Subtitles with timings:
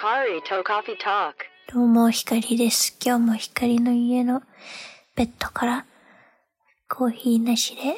[0.00, 1.34] Hikari to Coffee Talk.
[1.74, 2.96] どうも、ひかりです。
[3.04, 4.44] 今日もひかりの家の
[5.16, 5.86] ベッドから
[6.88, 7.96] コーヒーなしで、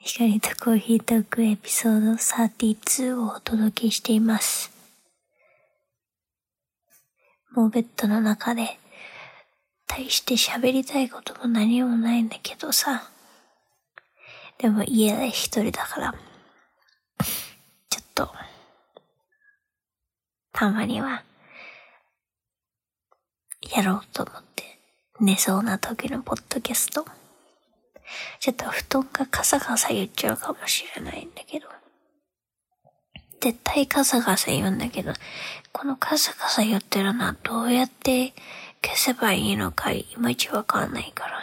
[0.00, 4.70] ひかりとコーヒートークエピソード32をお届けしています。
[7.52, 8.78] もうベッドの中で、
[9.86, 13.10] 大して喋りたいことも何もないんだけどさ。
[14.58, 16.14] でも家で一人だから、
[17.88, 18.30] ちょっと、
[20.52, 21.24] たまには、
[23.74, 24.78] やろうと思って、
[25.20, 27.06] 寝そうな時のポッドキャスト。
[28.40, 31.66] ちょっと布団がカサカサ言っちゃうかもしれないんだけど。
[33.40, 35.14] 絶対カサカサ言うんだけど、
[35.72, 38.34] このカサカサ言ってるのはどうやって
[38.84, 41.40] 消せばいいのかいまいちわかんないから。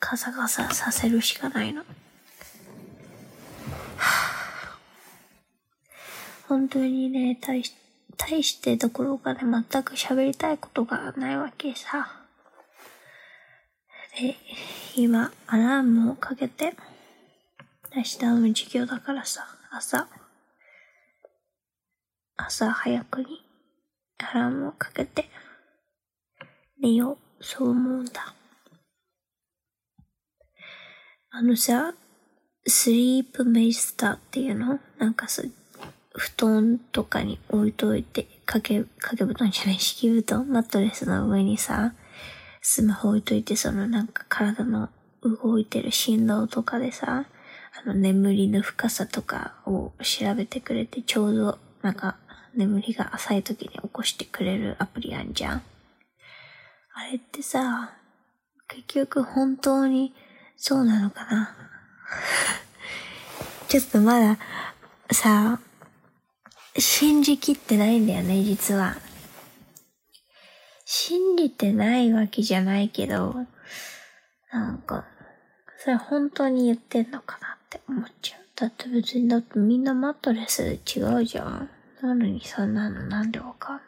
[0.00, 1.82] カサカサさせるしかないの。
[1.82, 4.31] はぁ
[6.52, 7.72] 本当にね、大し、
[8.18, 12.26] 大してどころかね、全く喋りたいことがないわけさ。
[14.20, 14.36] で、
[14.94, 16.74] 今、アラームをかけて、
[17.96, 20.06] 明日の授業だからさ、朝、
[22.36, 23.42] 朝早くに
[24.18, 25.30] アラームをかけて、
[26.82, 28.34] 寝よう、そう思うんだ。
[31.30, 31.94] あのさ、
[32.66, 34.78] スリープメイスターっていうの？
[34.98, 35.42] なんかさ、
[36.14, 41.94] 布団とかに置いといて、掛け、掛け布団じゃない、敷布団、マットレスの上にさ、
[42.60, 44.90] スマホ置いといて、そのなんか体の
[45.22, 47.26] 動いてる振動とかでさ、
[47.84, 52.16] あの眠りの深さとかを調べてくれて、ちょうどなんか
[52.54, 55.62] 眠りが浅い時に起こしてくれるアプリあんじゃん。
[56.94, 57.96] あれってさ、
[58.68, 60.14] 結局本当に
[60.56, 61.56] そうなのかな？
[63.68, 64.38] ちょっとまだ
[65.10, 65.58] さ、
[66.78, 68.96] 信じきってないんだよね、実は。
[70.84, 73.34] 信じてないわけじゃないけど、
[74.52, 75.04] なんか、
[75.78, 78.40] それ本当に言ってんのかなって思っちゃう。
[78.56, 81.70] だって別に、だってみんなマットレス違うじゃん。
[82.02, 83.82] なのにそんなのなんでわかんの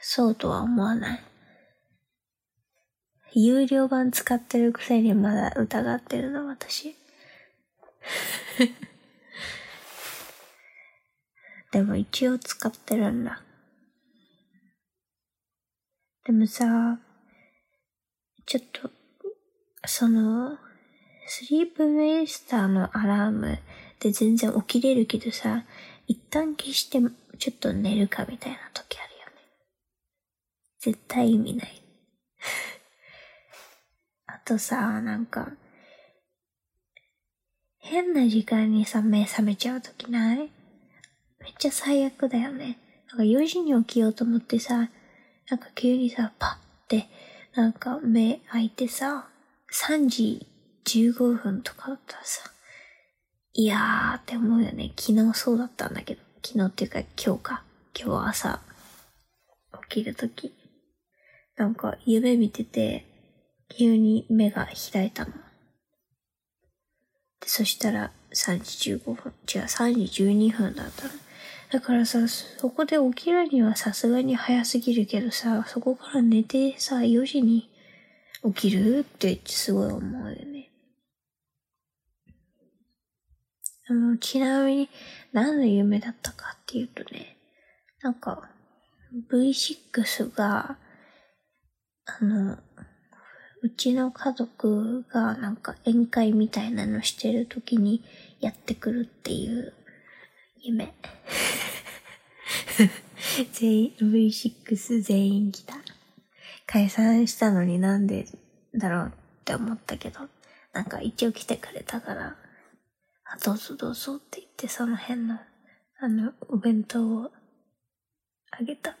[0.00, 1.20] そうとは思わない。
[3.32, 6.96] 有料版使ってるくせにまだ疑ってるの、私。
[11.72, 13.42] でも一応使ってるんだ。
[16.24, 16.98] でもさ、
[18.46, 18.90] ちょっと、
[19.86, 20.58] その、
[21.28, 23.58] スリープメイスターのアラーム
[24.00, 25.64] で全然起きれるけどさ、
[26.06, 27.00] 一旦消して
[27.38, 29.32] ちょっと寝るかみたいな時あるよね。
[30.80, 31.82] 絶対意味ない。
[34.26, 35.52] あとさ、なんか、
[37.88, 40.38] 変な時間にさ、目覚めちゃうときない？
[40.38, 40.48] めっ
[41.56, 42.78] ちゃ最悪だよね。
[43.10, 44.90] なんか4時に起きようと思ってさ、
[45.48, 47.06] なんか急にさ、パッて、
[47.54, 49.28] なんか目開いてさ、
[49.72, 50.48] 3時
[50.84, 52.50] 15分とかだったらさ、
[53.52, 54.92] いやーって思うよね。
[54.98, 57.62] 昨日そうだったんだけど、昨日っていうか今日か。
[57.98, 58.60] 今日朝、
[59.88, 60.52] 起きるとき。
[61.56, 63.06] なんか夢見てて、
[63.68, 65.32] 急に目が開いたの。
[67.56, 71.10] そしたら3時15分、違う、3時12分だったの。
[71.70, 77.70] だからさ、そこで起きるにはさすがに早すぎるけどさ、そこから寝てさ、4時に
[78.44, 80.70] 起きるってすごい思うよね。
[83.88, 84.90] あの、ちなみに
[85.32, 87.38] 何の夢だったかっていうとね、
[88.02, 88.50] なんか
[89.32, 90.76] V6 が、
[92.04, 92.58] あの、
[93.66, 98.00] うちの家族がなんか宴会みたいなのしてる時に
[98.38, 99.74] やってくるっていう
[100.60, 100.94] 夢。
[103.52, 105.74] 全員、V6 全員来た。
[106.64, 108.28] 解散したのになんで
[108.72, 109.10] だろうっ
[109.44, 110.20] て思ったけど、
[110.72, 112.36] なんか一応来てくれたから、
[113.24, 115.40] あ、どうぞどうぞって言ってその辺の、
[115.98, 117.32] あの、お弁当を
[118.52, 118.96] あげた。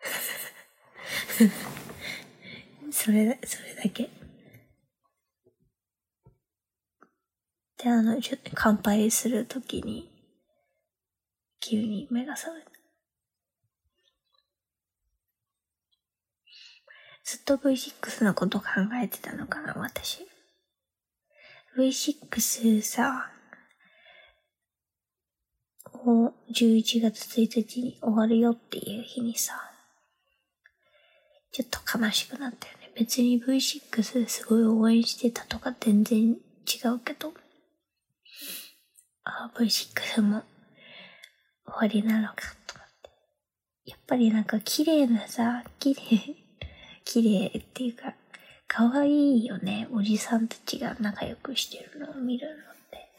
[2.98, 4.08] それだ、それだけ？
[7.76, 10.10] で、あの、ちょっと乾杯するときに、
[11.60, 12.70] 急に目が覚めた。
[17.22, 18.66] ずっと V6 のこと考
[19.02, 20.26] えてたのかな、私。
[21.76, 23.30] V6 さ、
[25.92, 29.52] を11月1日に終わるよっていう日にさ、
[31.52, 32.75] ちょっと悲しくなったよね。
[32.96, 36.34] 別に V6 すごい応援してたとか全然違
[36.88, 37.34] うけど、
[39.22, 40.42] あ、V6 も
[41.66, 42.34] 終わりなのか
[42.66, 43.10] とかって。
[43.84, 46.36] やっぱりなんか綺麗なさ、綺麗、
[47.04, 48.14] 綺麗っていうか、
[48.66, 49.86] 可愛いよね。
[49.92, 53.10] おじさんたちが仲良くしてるのを見るのって。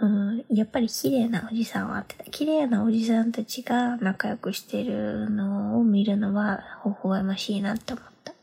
[0.00, 2.24] うん、やっぱり綺麗なおじさんはあってた。
[2.24, 8.34] 綺麗なおじさんたちが仲良くしてるのを見るのは微笑ましいなって思った。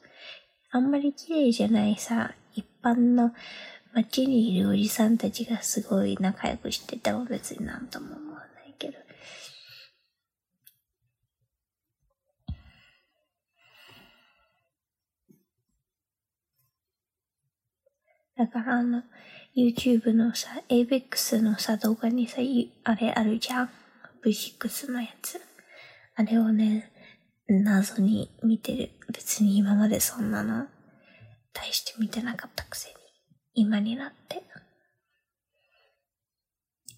[0.72, 3.34] あんまり綺麗じゃないさ、一般の
[3.94, 8.94] 街にいるおじさんたちがすごい仲良くしてても別になんとも思わないけど。
[18.36, 19.04] だからあの、
[19.56, 22.38] YouTube のさ、ABEX のさ、動画にさ、
[22.84, 23.70] あれあるじゃん
[24.26, 25.40] ?V6 のやつ。
[26.16, 26.92] あれをね、
[27.48, 28.90] 謎に見てる。
[29.14, 30.66] 別に今までそんなの、
[31.54, 32.96] 大して見てなかったくせに、
[33.54, 34.42] 今になって。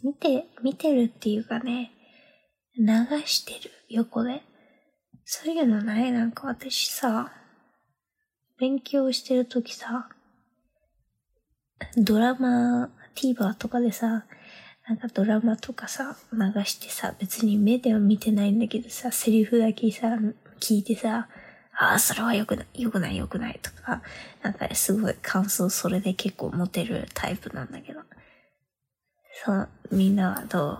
[0.02, 1.92] 見て、見てるっていうかね、
[2.78, 2.86] 流
[3.26, 4.42] してる、横で。
[5.26, 6.12] そういうのない？
[6.14, 7.34] なんか私さ、
[8.58, 10.08] 勉強してるときさ、
[11.98, 14.26] ドラマ、TVer とかでさ、
[14.88, 20.18] なんかドラマとかさ、流してさ、別に目では見てないんだけどさ、セリフだけさ、
[20.60, 21.28] 聞いてさ、
[21.78, 24.02] ああ、それは良くない、良くない、良くないとか、
[24.42, 28.02] なんかすごい感想それで結構持てるタイプなんだけど。
[29.44, 30.80] そう、みんなはどう？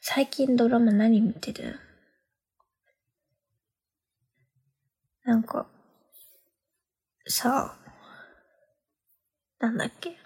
[0.00, 1.78] 最近ドラマ何見てる？
[5.24, 5.66] なんか、
[7.30, 7.76] さ
[9.60, 10.18] あ、なんだっけ？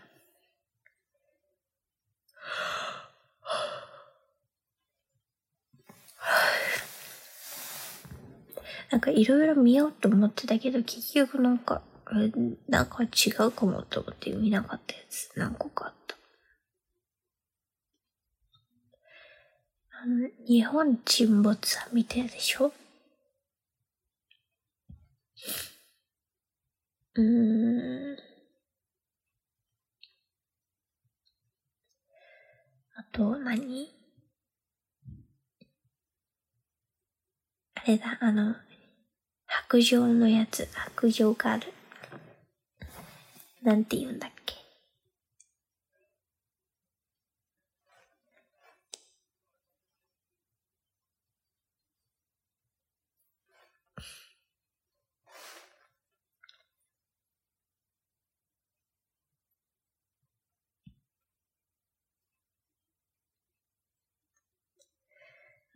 [8.91, 11.83] なんかいろいろ見ようと思ってたけど、結局なんか、
[12.69, 16.17] なんか違うかもと思って見なかったやつ何個かあった。
[20.03, 22.73] あの、日本沈没は見てるでしょ？
[27.15, 28.17] うーん。
[32.97, 33.93] あと何、
[37.77, 38.57] あれだ、あの、
[39.47, 41.73] 白状のやつ、白状がある。
[43.63, 44.55] なんて言うんだっけ。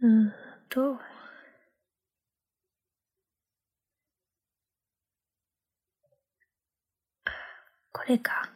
[0.01, 0.33] うん
[0.69, 0.97] と、
[7.93, 8.49] これか。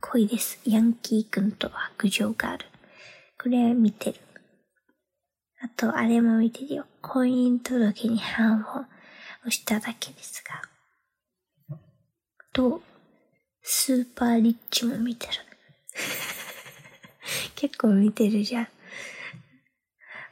[0.00, 0.60] 恋です。
[0.64, 2.66] ヤンキーくんと白状がある。
[3.40, 4.20] これ見てる。
[5.60, 6.86] あと、あれも見てるよ。
[7.00, 8.64] 婚姻届に判を
[9.42, 11.78] 押しただけですが。
[12.52, 12.82] と、
[13.62, 15.32] スーパーリッチも見てる。
[17.54, 18.68] 結構見てるじゃん。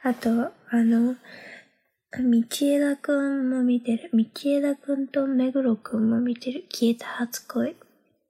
[0.03, 0.29] あと、
[0.69, 1.15] あの、
[2.13, 4.09] 道枝くんも見てる。
[4.13, 6.65] 道枝くんと目黒くんも見てる。
[6.71, 7.75] 消えた初恋。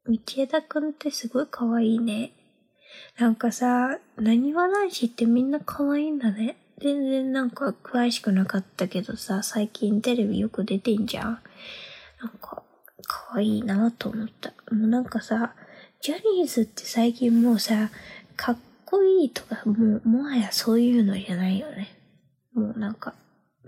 [0.08, 2.32] 道枝くんってすごい可愛いね。
[3.20, 6.58] なんかさ、何わ男子ってみんな可愛いんだね。
[6.80, 11.42] 全然なんか詳しくなかったけどさ、最近テレビよく出てんじゃん。
[12.22, 12.64] なんか、
[13.06, 14.50] 可愛いなと思った。
[14.72, 15.54] もうなんかさ、
[16.02, 17.90] ジャニーズって最近もうさ、
[18.36, 18.58] かっ
[18.90, 21.90] こいいとか、もう、もはやそういうのじゃないよね。
[22.54, 23.14] もうなんか、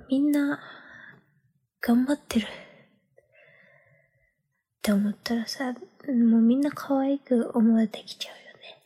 [0.09, 0.61] みんな、
[1.81, 2.45] 頑張ってる。
[2.45, 2.47] っ
[4.81, 8.81] て思ったらさ、もうみんな可愛く思えてきちゃうよね。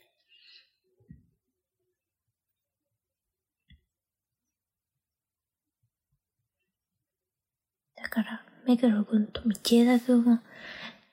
[7.94, 10.38] だから、目黒くんと道枝くんを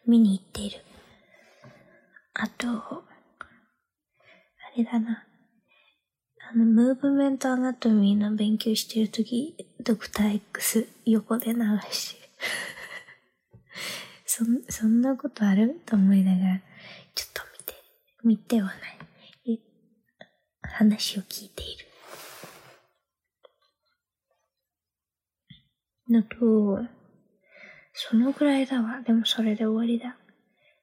[0.08, 0.80] 見に行っている。
[2.34, 3.11] あと、
[4.74, 5.26] あれだな。
[6.50, 11.60] あの、ムーブメントアナトミーの勉強してるとき、ドクター X 横で流
[11.92, 12.30] して。
[14.26, 15.82] そ、そんなことある？
[15.86, 16.62] と思いながら、
[17.16, 17.74] ちょっと見て、
[18.24, 19.02] 見てはない。
[20.64, 21.86] 話を聞いている。
[26.10, 26.88] のと、
[27.94, 29.02] そのぐらいだわ。
[29.02, 30.18] でもそれで終わりだ。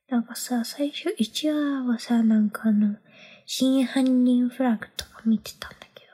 [0.08, 2.96] なんかさ、最初1話はさ、なんかあの、
[3.50, 6.04] 真犯人フラグとか見てたんだけ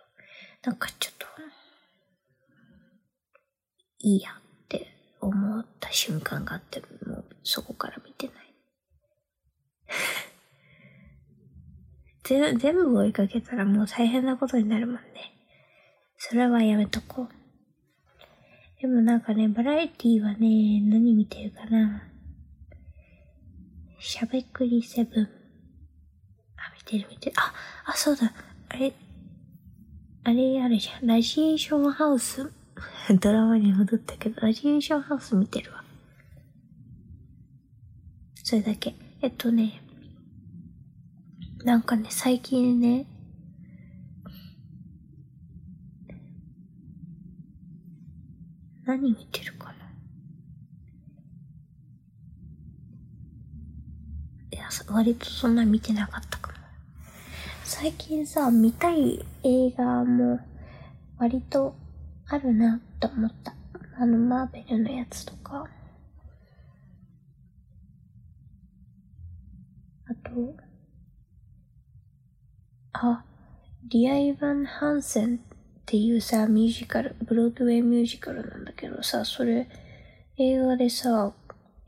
[0.62, 1.26] ど、なんかちょっと、
[3.98, 4.34] いいやっ
[4.68, 4.86] て
[5.20, 8.54] 思った瞬間があって、もうそこから見てない。
[12.56, 15.00] 全部追いかけたらもう大変なことになるもんね。
[16.16, 17.28] それはやめとこう。
[18.80, 22.08] でもなんかね、バラエティはね、何見てるかな。
[23.98, 25.43] しゃべくりセブン。
[26.66, 27.36] あ、見てる見てる。
[27.36, 27.52] あ、
[27.86, 28.32] あ、そうだ。
[28.68, 28.92] あれ、
[30.24, 31.06] あれあるじゃん。
[31.06, 32.50] ラジエーションハウス。
[33.20, 35.84] ドラマに戻ったけど、ラジエーションハウス見てるわ。
[38.42, 38.94] それだけ。
[39.20, 39.80] えっとね、
[41.64, 43.06] なんかね、最近ね、
[48.86, 49.74] 何見てるかな
[54.52, 56.43] いや、割とそんな見てなかった。
[57.66, 60.38] 最近さ、見たい映画も
[61.18, 61.74] 割と
[62.28, 63.54] あるなと思った。
[63.98, 65.66] あの、マーベルのやつとか。
[70.06, 70.54] あと、
[72.92, 73.24] あ、
[73.88, 75.38] リア・イヴァン・ハンセンっ
[75.86, 79.70] ていうさ、ミュージカル、ブロードウェイミュージカルなんだけどさ、それ、
[80.36, 81.32] 映画でさ、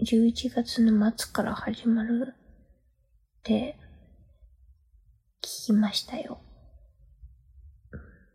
[0.00, 3.76] 11月の末から始まるって
[5.46, 6.40] 聞きましたよ。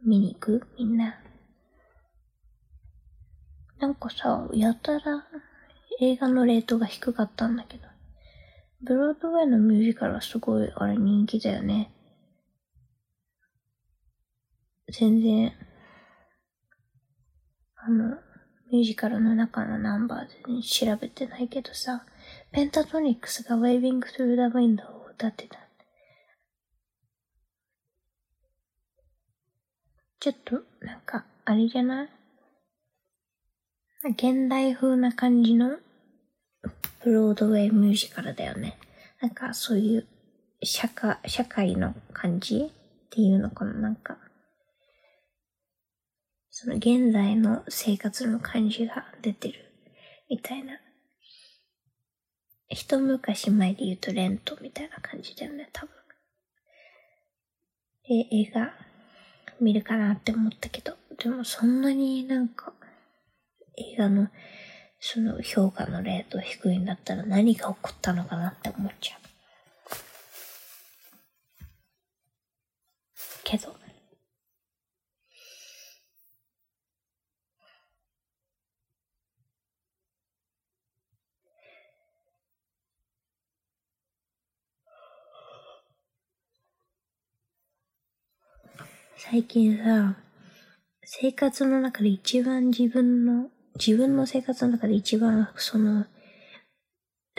[0.06, 0.68] 見に行く？
[0.80, 1.22] みんな。
[3.80, 5.26] なんかさ、やたら
[6.00, 7.84] 映画のレートが低かったんだけど、
[8.82, 11.92] ブロードウェイのミュージカルはすごいあれ人気だよね。
[14.90, 15.52] 全然、
[17.76, 18.16] あの、
[18.72, 22.06] ミュージカルの中のナンバーで調べてないけどさ、
[22.54, 25.61] ペンタトニックスが Waving Through the Window を歌ってた。
[30.22, 32.10] ちょっと、なんか、あれじゃない？
[34.06, 35.80] 現代風な感じの？
[37.04, 38.78] ブロードウェイミュージカルだよね。
[39.20, 40.08] なんかそういう
[40.62, 43.74] 社会、社会の感じっていうのかな？
[43.74, 44.20] なんか、
[46.52, 49.74] その現在の生活の感じが出てる
[50.30, 50.74] みたいな。
[52.70, 55.96] 一昔前で言うとレントみたいな感じだよね、多分。
[58.08, 58.72] で、映画
[59.62, 62.74] 見るかなって思ったけど、でもそんなになんか
[63.78, 64.28] 映画の
[65.00, 69.22] その評価のレート低いんだったら何が起こったのかなって思っちゃう。
[73.44, 73.76] けど、
[89.24, 90.16] 最近さ、
[91.04, 96.08] 生活の中で一番自分の、自分の生活の中で一番その、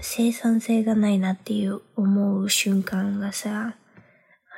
[0.00, 3.74] 生産性がないなっていう思う瞬間がさ、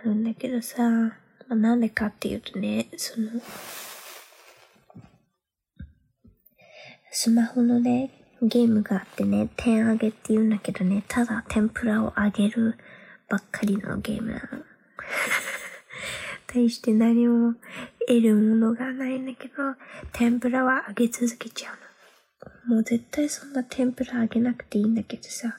[0.02, 1.14] あるんだけどさ、ま
[1.52, 3.30] あ、なんでかっていうとね、その、
[7.10, 8.10] スマホのね、
[8.42, 12.76] ゲームがあってね、点上げって言うんだけどね、ただ天ぷらを揚げる
[13.30, 14.40] ばっかりのゲームなの。
[16.54, 17.54] 対して何も
[18.06, 19.54] 得るものがないんだけど、
[20.12, 22.76] 天ぷらは揚げ続けちゃうの。
[22.76, 25.58] もう絶対そんな天ぷら揚げなくていいんだけどさ、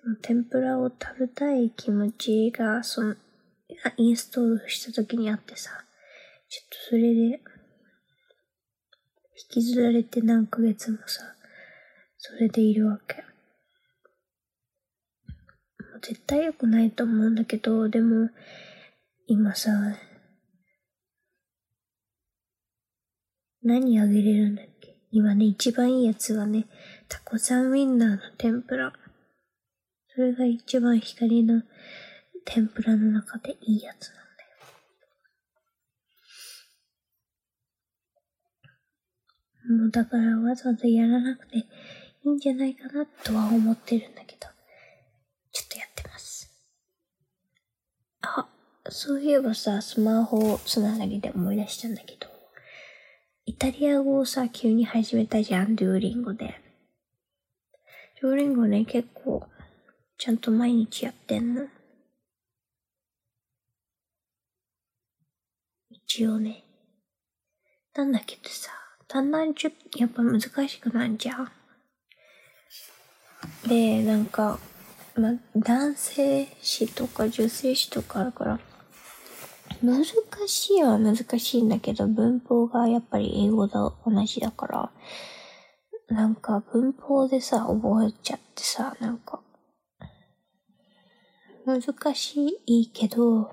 [0.00, 3.16] その天ぷらを食べたい気持ちが、その、
[3.96, 5.70] インストールした時にあってさ、
[6.48, 7.40] ちょっとそれで、引
[9.50, 11.22] きずられて何ヶ月もさ、
[12.16, 13.16] それでいるわけ。
[13.16, 13.22] も
[15.96, 18.30] う絶対良くないと思うんだけど、でも、
[19.26, 19.70] 今さ、
[23.68, 24.96] 何あげれるんだっけ？
[25.10, 26.66] 今ね、一番いいやつはね、
[27.06, 28.94] タコさんウィンナーの天ぷら。
[30.14, 31.62] それが一番光の
[32.46, 34.22] 天ぷらの中でいいやつなんだ
[39.74, 39.78] よ。
[39.80, 41.64] もうだからわざわざやらなくてい
[42.24, 44.48] いんじゃないかなとは思ってるんだけど、
[45.52, 46.50] ちょっとやってます。
[48.22, 48.48] あ、
[48.88, 52.37] そういえばさ、スマホつながりで思い出したんだけど、
[53.48, 56.60] イタリア語をさ、急に始めたじゃん、デューリンゴで。
[58.20, 59.42] デューリンゴね、結構、
[60.18, 61.66] ちゃんと毎日やってんの。
[65.88, 66.62] 一応ね。
[67.94, 68.70] なんだけどさ、
[69.08, 71.50] だんだんちょっと、やっぱ難しくなんじゃん。
[73.66, 74.58] で、なんか、
[75.16, 78.60] ま、男性詞とか女性詞とかあるから、
[79.82, 84.90] 難しいは難しいんだけど、文法がやっぱり英語と同じだから、
[86.08, 89.40] なんか文法でさ、覚えちゃってさ、なんか、
[91.64, 91.82] 難
[92.14, 93.52] しいけど、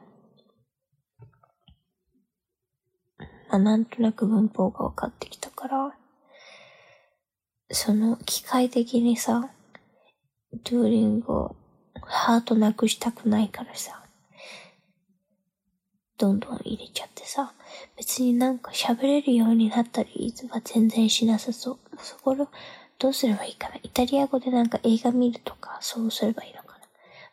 [3.49, 5.95] まあ、なんとなく文法が分かってきたから、
[7.71, 9.49] その機械的にさ、
[10.63, 11.55] ドゥーリンゴ、
[12.01, 14.04] ハートなくしたくないからさ、
[16.17, 17.53] どんどん入れちゃってさ、
[17.97, 21.79] 別になんか喋れるようになったりは全然しなさそう。
[21.97, 22.47] そこを
[22.97, 23.75] どうすればいいかな。
[23.83, 26.85] イタリア語でなんか映画見るとか、そうすればいいのかな。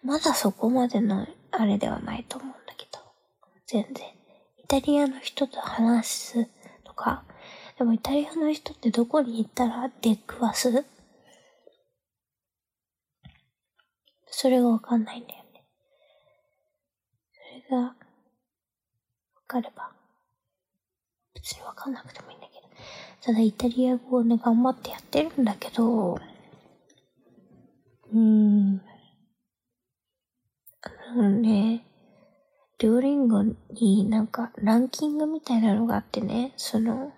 [0.03, 2.99] まだそこまでのあれではないと思うんだけど。
[3.67, 4.07] 全然。
[4.59, 6.49] イタリアの人と話す
[6.83, 7.23] とか、
[7.79, 10.85] でもイタリアの人ってどこに行ったら出くわす？
[14.27, 15.65] それがわかんないんだよね。
[17.69, 17.95] それが、
[19.53, 19.91] かれば。
[21.35, 22.63] 別にわかんなくてもいいんだけど。
[23.21, 28.83] ただイタリア語をね、頑張ってやってるんだけど、うーん。
[30.83, 31.85] あのね、
[32.79, 37.13] デュオリンゴになんかランキングみたいなのがあってね、その、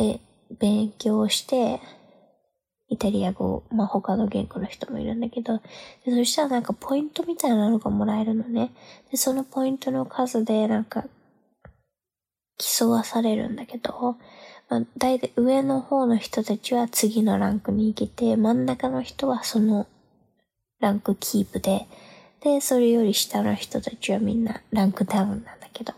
[0.00, 0.18] え、
[0.58, 1.80] 勉強して、
[2.92, 5.62] イタリア語、まあ、他の言語の人もいるんだけど、
[6.04, 8.70] でそしたらなんかポイントみたいなのがもらえるのね。
[9.10, 11.04] で、そのポイントの数でなんか
[12.58, 14.16] 競わされるんだけど、
[14.68, 19.86] まあ、大体上の方の人たちは次のランクに行けて、真ん中の人はその
[20.80, 21.86] ランクキープで、
[22.40, 25.94] で、それより下の人たちはみんなランクダウンなんだけど。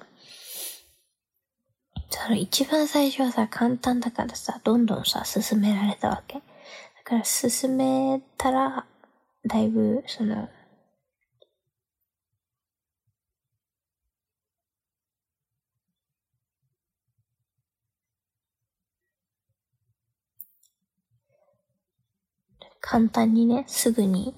[2.11, 6.41] その一番最初はさ、簡単だからさ、どんどんさ、進められたわけ。
[7.05, 8.87] から進めたら、
[9.47, 10.49] だいぶ、その、
[22.81, 24.35] 簡単にね、すぐに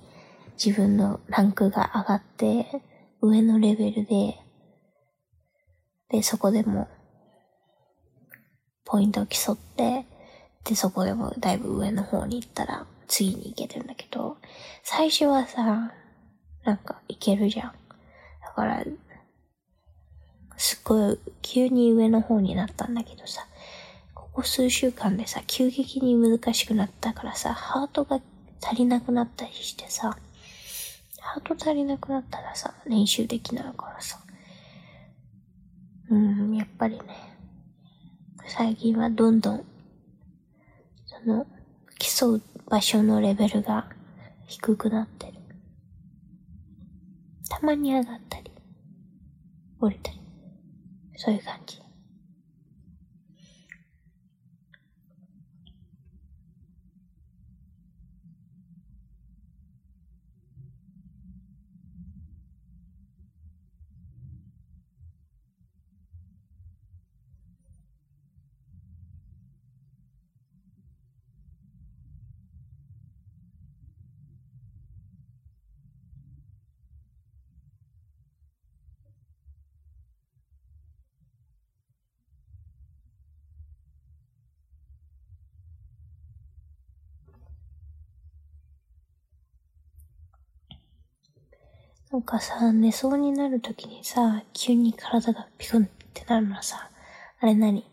[0.62, 2.66] 自分のランクが上がって、
[3.20, 4.40] 上のレベルで、
[6.08, 6.88] で、そこでも、
[8.84, 10.04] ポイントを競って、
[10.68, 14.36] で、そこでもだいぶ上の方に行ったら、次に行けるんだけど、
[14.82, 15.92] 最初はさ、
[16.64, 17.72] なんか行けるじゃん。
[18.42, 18.84] だから、
[20.56, 23.46] すっごい急に上の方になったんだけどさ、
[24.14, 28.20] ここ数週間でさ、急激に難しくなったからさ、ハートが
[28.62, 30.18] 足りなくなったりしてさ、
[31.20, 34.18] ハート足りなくなったらさ、練習できないからさ。
[36.10, 37.02] うん、やっぱりね、
[38.48, 39.64] 最近はどんどん、
[41.26, 41.46] の、
[41.98, 43.88] 競う場所のレベルが
[44.46, 45.34] 低くなってる。
[47.48, 48.50] たまに上がったり、
[49.80, 50.20] 降りたり、
[51.16, 51.85] そういう感じ。
[92.16, 96.88] なんかさ、寝そうになるときにさ、急に体がピクンってなるのさ、
[97.40, 97.84] あれ何？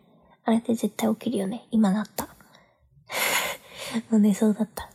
[0.45, 1.67] あれって絶対起きるよね。
[1.71, 2.29] 今なった。
[4.09, 4.89] もう寝そうだった。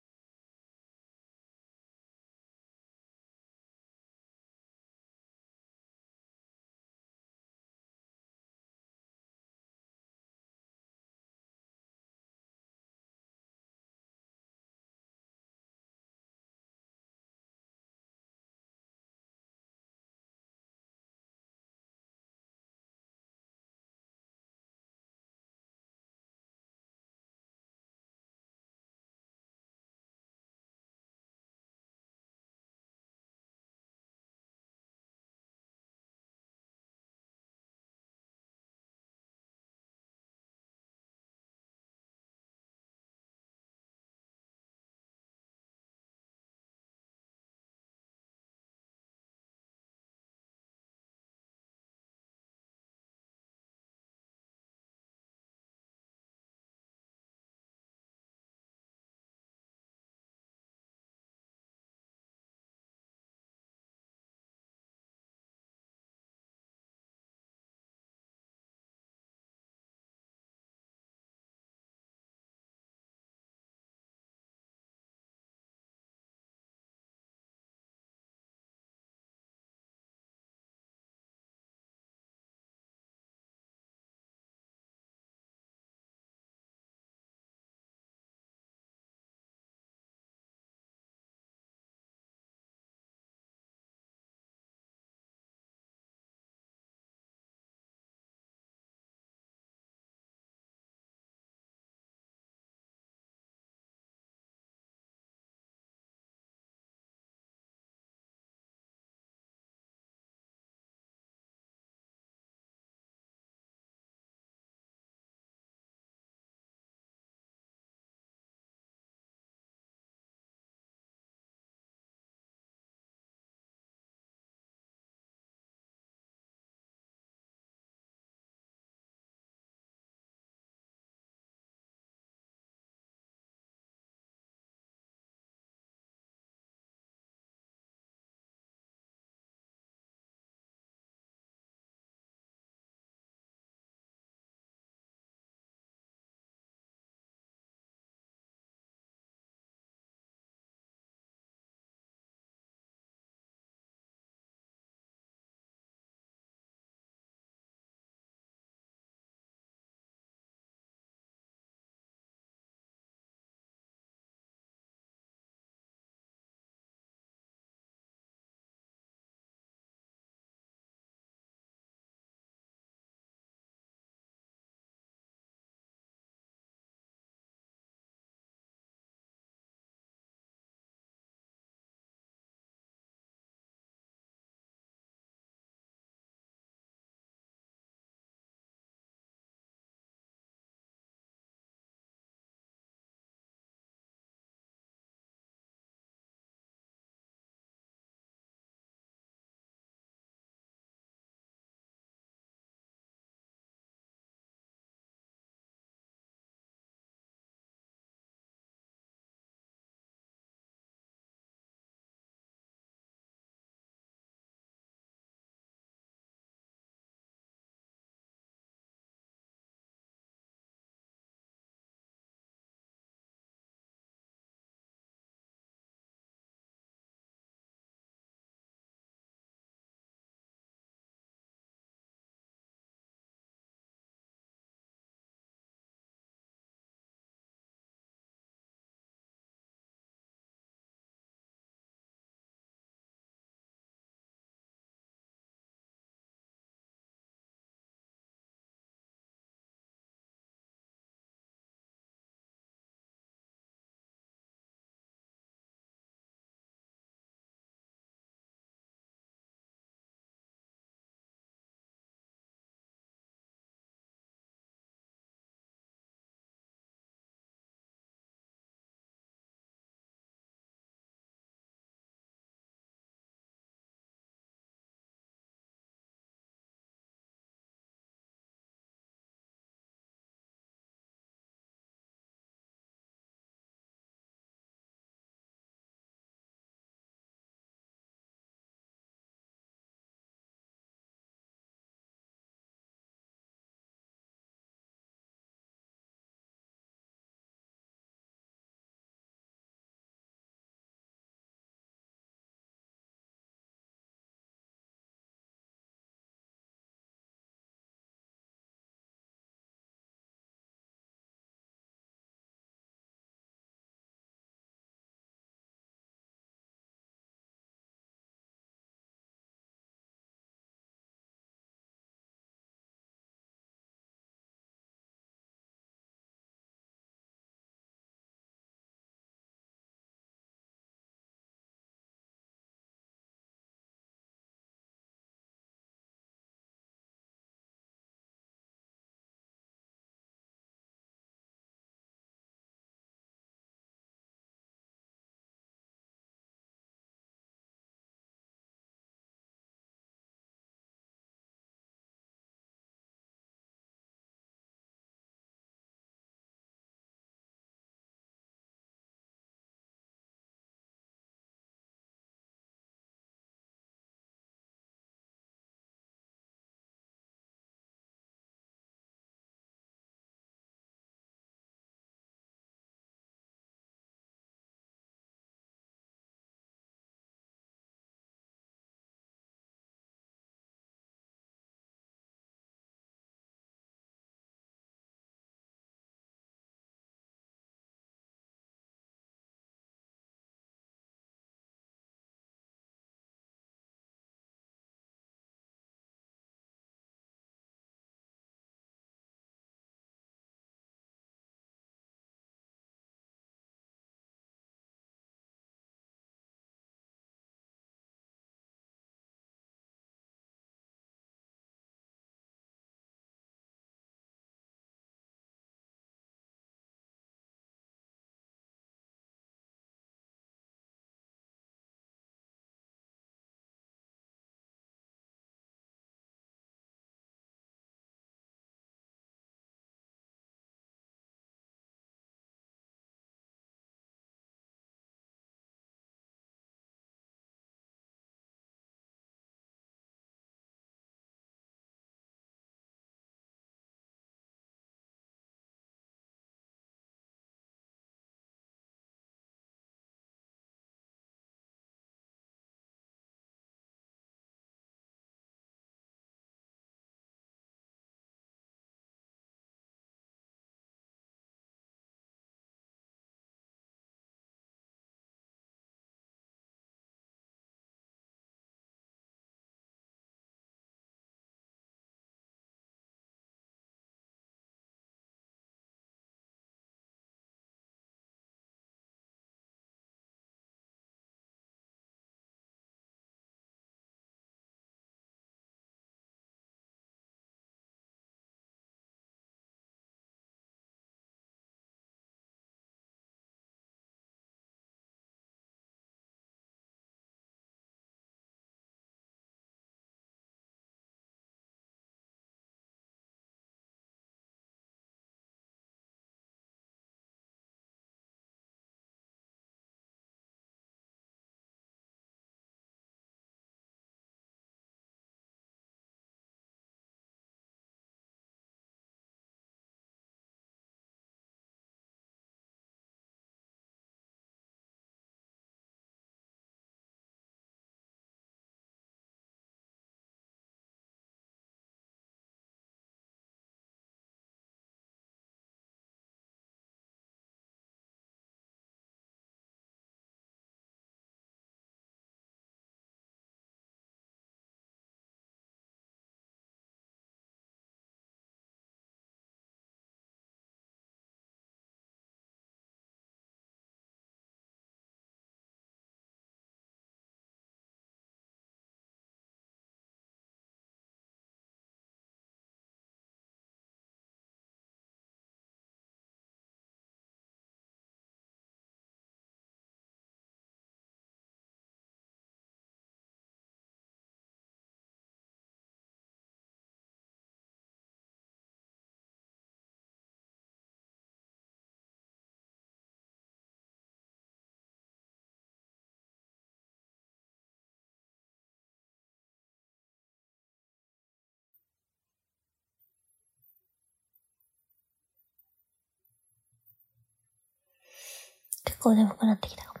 [598.98, 600.00] 結構眠くなってきたかも。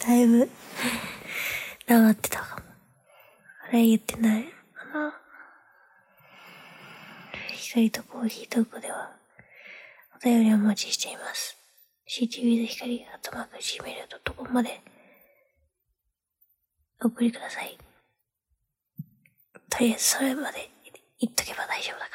[0.00, 0.48] だいぶ、
[1.88, 2.62] 黙ってたかも。
[3.68, 5.12] あれ言ってないかな。
[7.52, 9.10] 光とコーヒートークでは、
[10.16, 11.56] お便りをお待ちしています。
[12.08, 14.80] ctv で光、あとマーク gmail.com まで、
[17.02, 17.76] お送りください。
[19.68, 20.70] とりあえずそれまで
[21.18, 22.10] 言っとけば大丈夫だか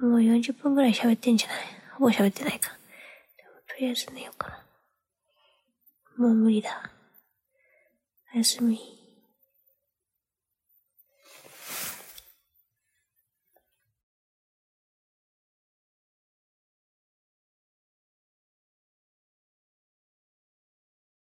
[0.00, 0.08] ら。
[0.08, 1.58] もう40分くらい喋ってんじゃない？
[1.98, 2.70] ほぼ喋ってないか。
[3.82, 4.62] りあえず寝ようかな。
[6.16, 6.90] もう無理だ。
[8.32, 9.01] おやすみ。